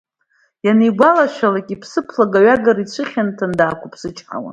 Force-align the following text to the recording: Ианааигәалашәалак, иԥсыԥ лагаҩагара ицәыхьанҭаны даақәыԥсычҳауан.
Ианааигәалашәалак, 0.65 1.67
иԥсыԥ 1.73 2.07
лагаҩагара 2.19 2.81
ицәыхьанҭаны 2.83 3.55
даақәыԥсычҳауан. 3.59 4.49